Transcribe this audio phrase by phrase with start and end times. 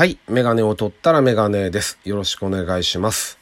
[0.00, 0.16] はい。
[0.30, 1.98] メガネを取ったらメガネです。
[2.04, 3.38] よろしくお願いします。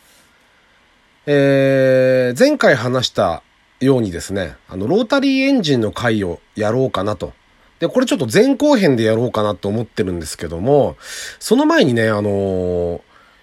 [1.24, 3.44] えー、前回話した
[3.78, 7.32] ようにですね、あの、ロータリーエンジンの回をやろうかなと。
[7.78, 10.96] で、これちょっと前後編でやろうかなと思ってるんですけども、
[11.38, 13.00] その前にね、あのー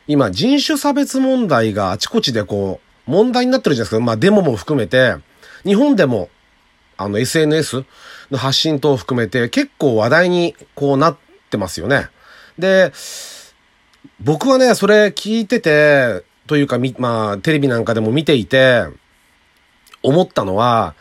[0.08, 4.04] 今人種差別問題があちこちでこう、問題になってるじゃないですか。
[4.04, 5.16] まあデモも含めて、
[5.64, 6.28] 日本でも、
[6.98, 7.86] あの SNS
[8.30, 11.18] の発信等を含めて結構話題にこうなっ
[11.50, 12.10] てますよね。
[12.58, 12.92] で、
[14.20, 18.86] 僕はね、それ聞いてて、というかみ、まあ、テレビなんかでも見ていて、
[20.04, 20.96] 思ったのは、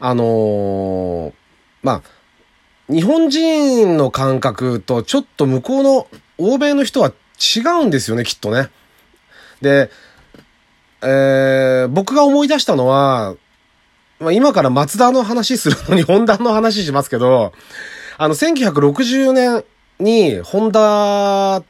[0.00, 1.32] あのー
[1.82, 2.02] ま
[2.88, 6.06] あ、日本人の感覚とちょっと向こうの
[6.38, 8.70] 欧米の人は違うんですよね、きっとね。
[9.60, 9.90] で、
[11.02, 13.36] えー、僕が思い出したのは、
[14.18, 17.52] まあ、今からマツダの話するのにホンダの話しますけど、
[18.16, 19.64] あの、1960年
[19.98, 21.62] にホンダ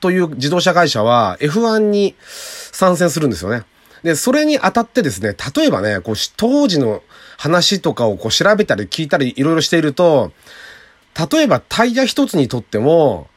[0.00, 3.64] という自動車会社は F1 に参戦するんですよね。
[4.02, 7.02] で、それにあたってですね、例えばね、こう、当時の
[7.38, 10.32] 話とかをこう調べたり聞いたりいろいろしていると、
[11.32, 13.28] 例えばタイヤ一つにとっても、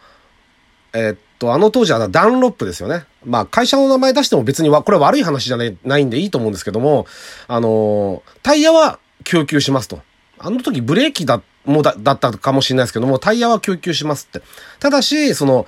[0.93, 3.05] えっと、あの当時はダンロップですよね。
[3.23, 7.05] まあ会社の名前出しても別に、これ悪い話じゃないんでいいと思うんですけども、
[7.47, 10.01] あのタイヤは供給しますと。
[10.39, 14.41] あの時ブレーキだっ、もだ、だったかもしれないですけども、タイヤは供給しますって。
[14.79, 15.67] ただし、その、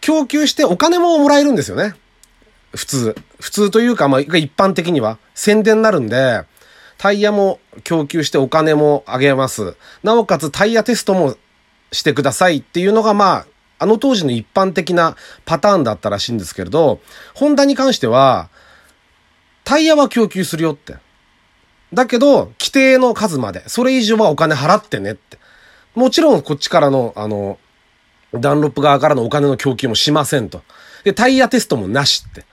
[0.00, 1.94] 供給してお金ももらえるんですよね。
[2.74, 3.16] 普通。
[3.40, 6.42] 普通というか、まあ、一般的には宣伝になるんで、
[6.98, 9.76] タイヤも供給してお金もあげます。
[10.02, 11.36] なおかつタイヤテストも
[11.92, 13.46] してくださいっていうのが、まあ、
[13.78, 17.00] あの当時の一般的なパターンだったらしいんですけれど、
[17.34, 18.48] ホンダに関しては、
[19.64, 20.96] タイヤは供給するよって。
[21.92, 25.38] だけど、規定の数まで、それ以上はお金払ってねって。
[25.94, 27.58] もちろんこっちからの、あの、
[28.34, 30.62] ダンロップ側からのお金の供給もしませんと。
[31.04, 32.44] で、タイヤテストもなしって。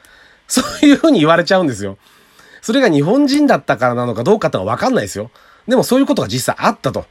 [0.47, 1.97] そういうふうに言われちゃうんですよ。
[2.61, 5.31] それが日本人だったからなのかどうかってのはわかんないですよ。
[5.67, 7.05] でもそういうことが実際あったと。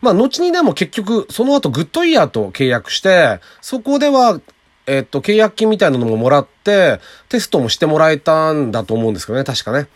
[0.00, 4.40] まあ、後にでも結局、その後グッドイヤーと契約して、そこでは、
[4.86, 9.86] えっと、契約金みたいなのももらって、テストもしてもらえたんだと思うんですけどね、確かね。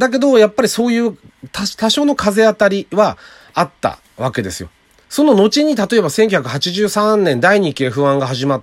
[0.00, 1.16] だけど、やっぱりそういう
[1.52, 3.18] 多多少の風当たりは
[3.52, 4.70] あったわけですよ。
[5.10, 8.62] その後に、例えば1983年第2期 F1 が始まっ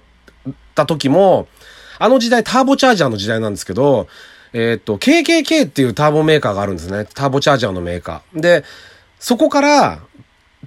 [0.74, 1.48] た時も、
[2.00, 4.08] あの時代ターボチャージャーの時代なんですけど、
[4.52, 7.06] えっと、KKK っていうターボメーカーがあるんですね。
[7.14, 8.42] ターボチャージャーのメーカー。
[8.42, 8.64] で、
[9.19, 10.00] そこから、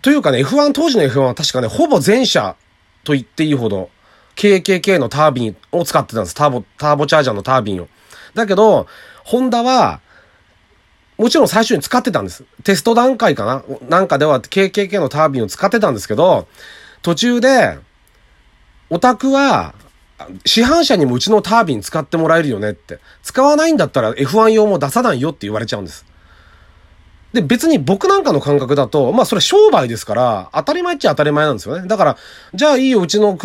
[0.02, 2.54] というかね、F1、当時の F1 は確かね、ほぼ全車
[3.02, 3.91] と言っていいほど、
[4.37, 6.34] KKK のタービンを使ってたんです。
[6.34, 7.88] ターボ、ターボチャージャーのタービンを。
[8.34, 8.87] だけど、
[9.25, 10.00] ホンダは、
[11.20, 12.44] もちろん最初に使ってたんです。
[12.64, 13.62] テスト段階かな？
[13.91, 16.48] なんかでは KKK のタービンを使ってたんですけど、
[17.03, 17.78] 途中で、
[18.88, 19.75] オタクは、
[20.47, 23.00] 市販車にもうちのタービン使ってもらえるよねって。
[23.22, 26.06] 使わないんだったら F1 用も出さないよって言われちゃうんです。
[27.34, 31.87] で、別に僕なんかの感覚だと、まあそれ商売ですから、当たり前っちゃ当たり前なんですよね。
[31.87, 32.16] だから、
[32.54, 33.38] じゃあいいよ、うちの、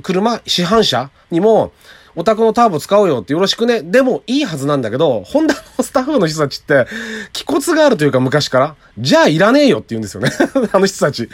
[0.00, 1.72] 車、市販車にも、
[2.16, 3.82] オタクのターボ使おうよってよろしくね。
[3.82, 6.86] でもいいはずなんだけど、ホンダのスタッフの人たちって、
[7.32, 10.30] 気骨があるというか昔から、じゃあいらねえよって言うんですよね。
[10.72, 11.28] あの人たち。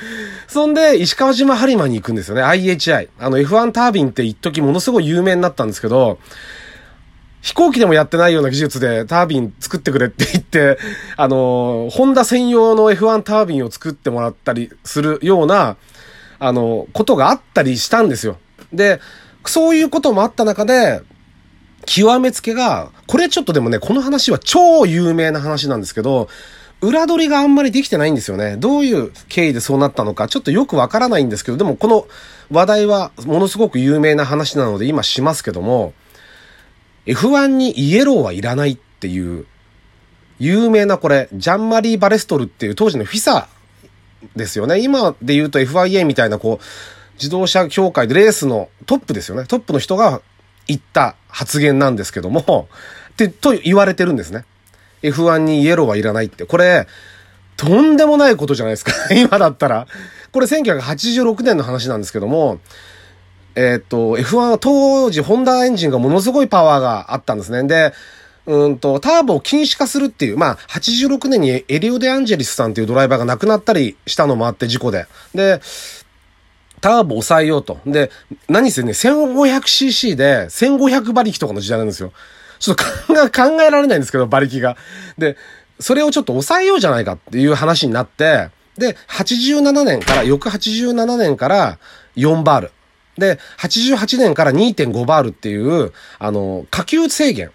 [0.49, 2.43] そんで、石川島ハリマに行くんですよね。
[2.43, 3.09] IHI。
[3.19, 6.19] あの F1 タービンって一時ものすごい有名になったんですけど、
[7.43, 10.79] 飛行機でもやってないような技術でタービン作ってくれって言って、
[11.17, 15.77] あの、ホンダ専用の F1 タービンを作ってもらったりするような、
[16.39, 18.37] あの、ことがあったりしたんですよ。
[18.73, 19.01] で、
[19.49, 21.01] そういうこともあった中で、
[21.87, 26.29] 極めつけが、これちょっとでもね、この話は超有名な話なんですけど、
[26.81, 28.57] 裏取りがあんまりできてないんですよね。
[28.57, 32.07] どういう経緯でそうなったのか、ちょっとよくわからないんですけど、でもこの
[32.51, 35.93] 話題はものすごく有名な話なので今しますけども、
[37.07, 39.47] F1 にイエローはいらないっていう、
[40.39, 43.49] 有名なこれ、ジャンマリー・バレストルっていう当時のフィサ
[44.37, 44.81] ですよね。
[44.81, 46.65] 今で言うと FIA みたいなこう、
[47.21, 49.45] 自動車協会でレースのトップですよね。
[49.47, 50.23] トップの人が
[50.67, 52.69] 言った発言なんですけども、
[53.13, 54.45] って、と言われてるんですね。
[55.03, 56.47] F1 にイエローはいらないって。
[56.47, 56.87] これ、
[57.59, 58.93] とんでもないことじゃないですか。
[59.15, 59.87] 今だったら。
[60.33, 62.59] これ1986年の話なんですけども、
[63.55, 67.63] えーっと、F1 は当時ホンダエンジンがものすごいパワーがあったんですね。
[67.65, 67.93] で、
[68.47, 75.07] うんと、ターボを禁止化するっていう、まあ、86年にエリオ・デ・アンジェリスさんっていうドライバーが亡くなったりしたのもあって、事故で。
[75.35, 75.61] で、
[76.81, 77.79] ターボ抑えようと。
[77.87, 78.11] で、
[78.49, 82.13] 何せね、1500cc で1500馬力とかの時代なんですよ。
[82.59, 82.91] ちょっと考
[83.25, 84.77] え 考えられないんですけど、馬力が。
[85.19, 85.37] で、
[85.79, 91.79] それをちょっと抑えようじゃないかっていう話になって、で、87年から、翌87年から
[92.17, 92.73] 4バール。
[93.19, 97.51] で、88年から2.5バールっていう、あの、下級制限。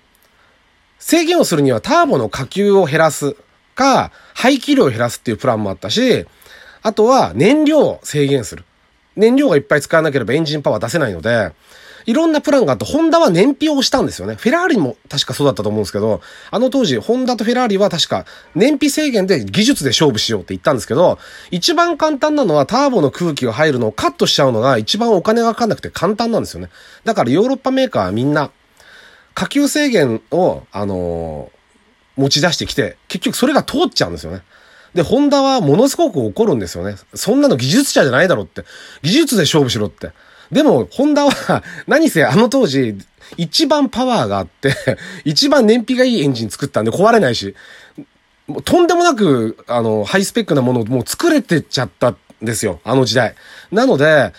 [0.99, 3.35] 制限をするにはターボの下級を減らす
[3.75, 6.25] か、排気量を減らすっていうプランもあったし、
[6.81, 8.63] あとは燃料を制限する。
[9.15, 11.51] 燃料がいっぱい使わなければエンジンパワー出せないので、
[12.05, 14.35] いろんなプランがあって、ホンダは燃費をしたんですよね。
[14.35, 16.21] フェラーリも確かそうだったと思うんですけど、
[16.51, 21.17] あの当時、ホンダとフェラーリは確か燃費制限で技術で勝負しようって言ったんですけど、
[21.49, 26.69] 一番簡単なのはターボの空気が入るのをカットしちゃうのが一番お金がかかんなくて簡単なんですよね。
[27.05, 28.51] だからヨーロッパメーカーはみんな、
[29.33, 34.43] 下級制限を、あのー、持ち出してきて、結局それが通っちゃうんですよね。
[34.95, 36.95] で、ホンダはものすごく怒るんですよね。
[37.13, 38.63] そんなの技術者じゃないだろって。
[39.03, 40.11] 技術で勝負しろって。
[40.51, 42.95] でも、ホンダは、何せあの当時、
[43.35, 44.73] 一番パワーがあって
[45.25, 47.55] 一番燃費がいいエンジン作ったんで壊れないし、
[48.63, 52.79] とんでもなく、あの、ハイスペックなものをもう作れてっちゃったんですよ。
[52.85, 53.35] あの時代。
[53.71, 54.31] なので、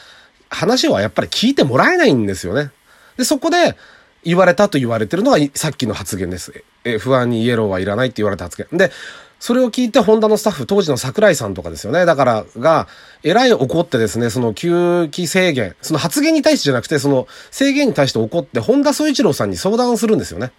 [0.48, 2.70] 話はやっぱり聞いてもらえないんですよね。
[3.18, 3.76] で、そこで、
[4.26, 6.64] 言われたと言われてるのがさっきの発言です。
[6.84, 8.76] え、不安にイエローはいらないって言われた発言。
[8.76, 8.90] で、
[9.38, 12.06] それを聞いて、ホンダのスタッフ、当時の桜井さんとかですよね。
[12.06, 12.88] だから、が、
[13.22, 20.52] えらい怒ってですね、その休期制限、その発言に対してじゃなくて、その制限に対して怒って、本田総一郎さんに相談するんですよね。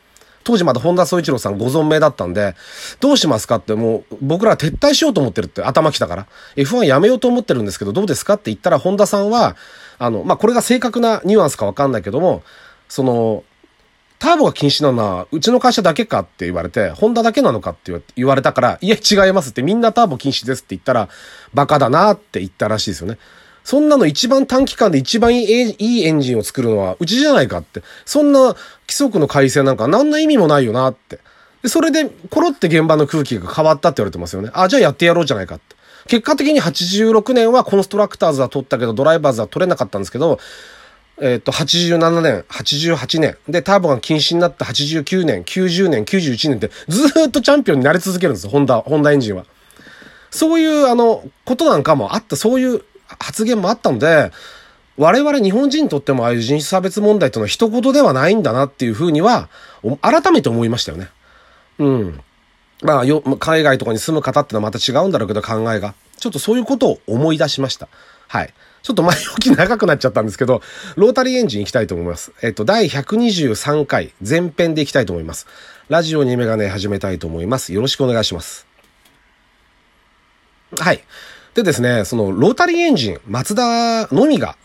[0.43, 2.55] 当時まだ本田総一郎さんご存命だったんで、
[3.01, 9.57] どうしますかってもう僕ら撤退しようと思ってるって頭きたから、F1 やめようと思ってるんですけどどうですかって言ったら本田さんは、
[9.99, 12.43] あの、まあ、これが正確なニュアンスかわかんないけども、
[12.87, 13.43] その、
[14.19, 21.09] ターボが禁止なのは、うちの会社だけかって言われて、ホンダだけなのかって言われたから、いや違いますってみんなターボ禁止ですって言ったら、
[21.53, 23.17] バカだなって言ったらしいですよね。
[23.63, 27.83] そんなの一番短期間で一番いいいいエンジンを作るのはうちじゃないかって。
[28.05, 28.57] そんな規
[28.91, 31.19] 則の改正なんか何の意味もないよなって。
[31.61, 34.51] で、それで、コロって現場の空気が変わったって言われてますよね。
[34.53, 35.75] あ、じゃあやってやろうじゃないかって。
[36.07, 40.39] 結果的に86年はコンストラクターズは取ったけど、ドライバーズは取れなかったんですけど、
[41.19, 49.45] えっ、と、87年、88年、で、ターボが禁止になった89年、90年、91年って、ずっとチャンピオンになり続けるんですよ、ホンダ、ホンダエンジンは。
[50.29, 54.31] そういう、あの、ことなんかもあった、そういう発言もあったので、
[54.97, 59.49] 我々日本人にとってもああいう人種差別問題というのは一言ではないんだなっていうふうには、
[60.01, 61.09] 改めて思いましたよね。
[61.79, 62.21] うん。
[62.83, 65.95] まあ、よ、海外とかに住む方ってのはまた違うんだろうけど考えが。
[66.17, 67.87] ちょっとそういうことを思い出しました。
[68.27, 68.53] はい。
[68.87, 70.61] ちょっと前置き長くなっちゃったんですけど、
[70.95, 72.31] ロータリーエンジン行きたいと思います。
[72.41, 75.45] えっと、第123回前編で行きたいと思います。
[75.89, 77.73] ラジオにメガネ始めたいと思います。
[77.73, 78.65] よろしくお願いします。
[80.79, 81.03] はい。
[81.53, 84.55] でですね、そのロータリーエンジン、マツダのみが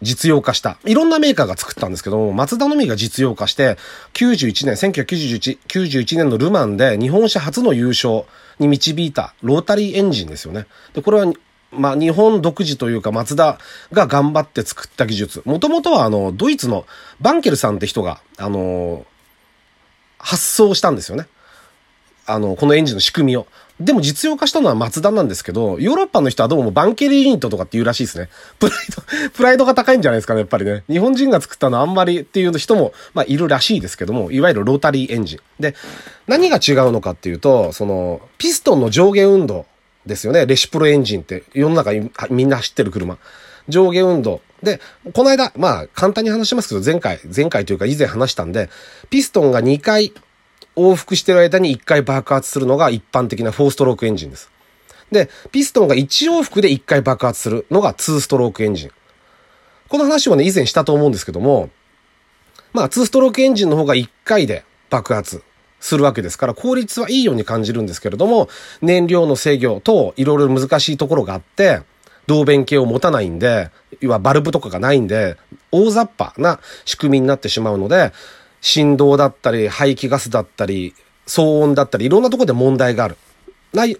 [0.00, 0.78] 実用化した。
[0.84, 3.78] いろんなメーカーが作ったんですけども、マツダのみが実用化して、
[4.14, 8.26] 91年、1991、91年のルマンで日本車初の優勝
[8.60, 10.68] に導いたロータリーエンジンですよね。
[10.94, 11.32] で、これは
[11.72, 13.58] まあ、日本独自というか、松田
[13.92, 15.42] が頑張って作った技術。
[15.44, 16.84] もともとは、あの、ドイツの
[17.20, 19.06] バンケルさんって人が、あの、
[20.18, 21.26] 発想したんですよね。
[22.26, 23.46] あの、このエンジンの仕組みを。
[23.80, 28.28] でも実用化したのは松田なんですけど、ヨーロッパの人はどうもバンケルユニットとかって言うらしいですね。
[28.58, 29.02] プライド、
[29.32, 30.84] プライドが高いんじゃないですかね、やっぱりね。
[30.88, 35.38] 日本人が作ったのはあんまりっていう人も、まあ、いるらしいですけども、いわゆるロータリーエンジン。
[35.58, 35.74] で、
[36.26, 39.64] 何が違うのかっていうと、その、ピストンの上下運動。
[40.06, 40.46] ですよね。
[40.46, 41.92] レシプロエンジンって世の中
[42.30, 43.18] みんな走ってる車。
[43.68, 44.40] 上下運動。
[44.62, 44.80] で、
[45.12, 48.68] この間、まあ簡単に話しますけど、前回、前回というか以前話したんで、
[49.08, 50.12] ピストンが2回
[50.76, 54.50] 往復してる間に1回爆発するのが一般的な4ストロークエンジンです。
[55.10, 58.90] で、ピストンが1往復で1回爆発するのが2ストロークエンジン。
[59.88, 61.70] この話をね、以前したと思うんですけども、
[62.72, 65.42] まあ2ストロークエンジンの方が1回で爆発。
[65.80, 68.48] するわけですから、効率はいいように感じるんですけれども、
[68.82, 71.80] 燃料の制御等、いろいろ難しいところがあって、
[72.28, 73.70] 導弁系を持たないんで、
[74.00, 75.36] 要はバルブとかがないんで、
[75.72, 78.12] 大雑把な仕組みになってしまうので、
[78.60, 80.94] 振動だったり、排気ガスだったり、
[81.26, 83.16] 騒音だったり、いろんなところで問題がある。
[83.72, 83.98] ない、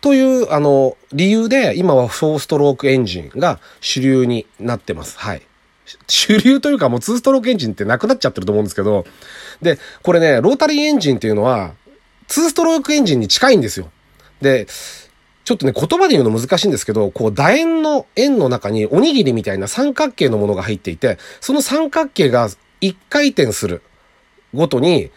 [0.00, 5.18] という、あの、理由で、今は4ストロークエンジンが主流になってます。
[5.18, 5.47] はい。
[6.06, 9.06] 主流というかもう2ストロークエンジンってなくなっちゃってると思うんですけど、
[9.62, 11.72] で、これね、ロータリーエンジンっていうのは、
[12.28, 13.90] 2ストロークエンジンに近いんですよ。
[14.40, 14.66] で、
[15.44, 23.82] ちょっとね、言葉で言うの難しいんですけど、こう、楕円の円の中におにぎりみたいな三角形のものが入っていて、その三角形が一回転する
[24.52, 25.10] ごとに、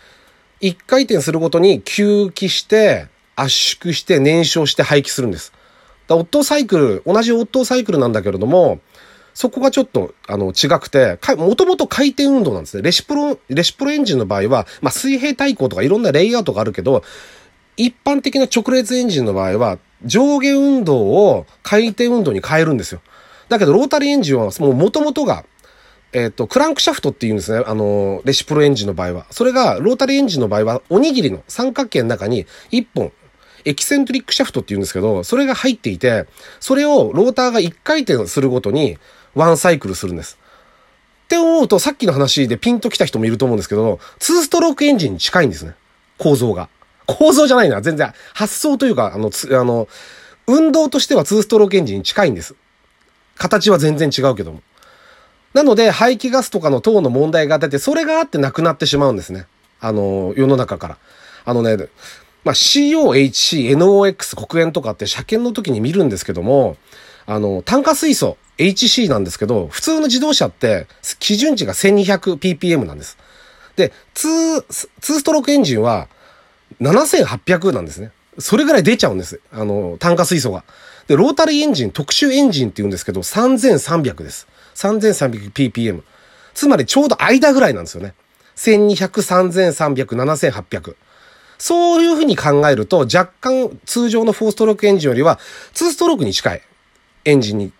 [0.61, 5.51] 一回転するごとに吸気して、圧縮して、燃焼して排気するんです。
[6.09, 8.79] オットーサイクル、同じオットーサイクルなんだけれども、
[9.33, 12.83] そこがちょっと、あの、違くて、もともと回転運動なんですね。
[12.83, 17.03] レシプロ、レシプロエンジンの場合は、まあ、水平対向とかいろんなレイアウトがあるけど、
[17.77, 23.01] 一般的な直列エンジンの場合は、上下運動を回転運動に変えるんですよ。
[23.49, 25.45] だけど、ロータリーエンジンは、もう元々が、
[26.13, 27.63] えっ、と、クランクシャフトっていうんですね。
[27.65, 29.25] あの、レシプロエンジンの場合は。
[29.31, 33.13] それが、ロータリーエンジンの場合は、おにぎりの三角形の中に1本、
[33.63, 36.25] エキセントリックシャフトって言うんですけど、それが入っていて、
[36.59, 38.97] それをローターが1回転するごとに、
[39.35, 40.37] ワンサイクルするんです。
[41.25, 45.75] って思うと、さっきの話でピンと来た人もいると思うんですけど、ツーストロークエンジンに近いんですね。
[46.17, 46.69] 構造が。
[47.05, 47.81] 構造じゃないな。
[47.81, 48.13] 全然。
[48.33, 49.87] 発想というか、あの、あの、
[50.47, 52.55] 運動としてはツーストロークエンジンに近いんです。
[53.37, 54.61] 形は全然違うけども。
[55.53, 59.47] なので、排気ガスとかの等の問題が出て、それがあってなくなってしまうんですね。
[59.79, 60.97] あの、世の中から。
[61.43, 61.77] あのね、
[62.43, 66.77] まあ、COHC、NOX、黒煙とかって車検の時に見るんですけども、
[67.31, 70.85] あの、炭化水素、HC なんですけど、普通の自動車って
[71.19, 73.17] 基準値が 1200ppm なんです。
[73.77, 74.63] で、2、2
[74.99, 76.09] ストロークエンジンは
[76.81, 78.11] 7800なんですね。
[78.37, 79.39] それぐらい出ちゃうんです。
[79.53, 80.65] あの、炭化水素が。
[81.07, 84.47] で、ロータリーエンジン、特殊エンジンって言うんですけど、3300です。
[84.75, 86.01] 3300ppm。
[86.53, 88.13] つまりちょうど間ぐらいなんですよね。
[88.57, 90.05] 1200、3300、
[90.51, 90.95] 7800。
[91.57, 95.39] そういうふうに考えると、若干通常の4ストロークエンジンよりは、
[95.75, 96.61] 2ストロークに近い
[97.25, 97.71] エンジンに、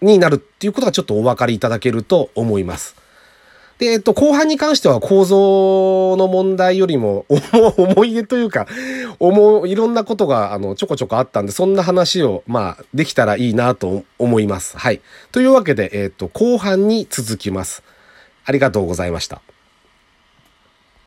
[0.00, 2.96] になるっていうことがちょっとお分かりいただけると思います。
[3.78, 7.26] で、えっと、後半に関しては構造の問題よりも、
[7.76, 8.68] 思い出というか、
[9.18, 14.78] 思う、いろんなことが、あの、ちょこちょこあったんで、そんな話を、まあ、できたらいいなと思います。
[14.78, 15.00] はい。
[15.32, 17.82] というわけで、えっと、後半に続きます。
[18.44, 19.42] ありがとうございました。